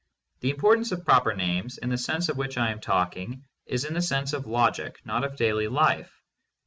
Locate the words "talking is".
2.81-3.85